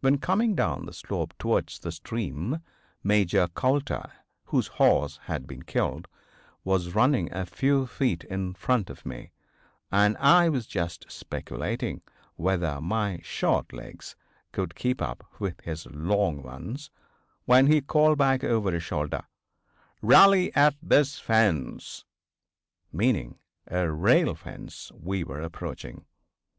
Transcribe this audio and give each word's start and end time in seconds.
When 0.00 0.18
coming 0.18 0.54
down 0.54 0.84
the 0.84 0.92
slope 0.92 1.32
towards 1.38 1.78
the 1.78 1.92
stream 1.92 2.60
Major 3.02 3.48
Coulter, 3.48 4.12
whose 4.48 4.66
horse 4.66 5.16
had 5.28 5.46
been 5.46 5.62
killed, 5.62 6.08
was 6.62 6.94
running 6.94 7.32
a 7.32 7.46
few 7.46 7.86
feet 7.86 8.22
in 8.24 8.52
front 8.52 8.90
of 8.90 9.06
me, 9.06 9.30
and 9.90 10.14
I 10.18 10.50
was 10.50 10.66
just 10.66 11.10
speculating 11.10 12.02
whether 12.36 12.82
my 12.82 13.20
short 13.22 13.72
legs 13.72 14.14
could 14.52 14.74
keep 14.74 15.00
up 15.00 15.24
with 15.38 15.62
his 15.62 15.86
long 15.86 16.42
ones, 16.42 16.90
when 17.46 17.66
he 17.68 17.80
called 17.80 18.18
back 18.18 18.44
over 18.44 18.72
his 18.72 18.82
shoulder: 18.82 19.24
"Rally 20.02 20.54
at 20.54 20.76
this 20.82 21.18
fence," 21.18 22.04
meaning 22.92 23.38
a 23.66 23.90
rail 23.90 24.34
fence 24.34 24.92
we 24.94 25.24
were 25.24 25.40
approaching. 25.40 26.04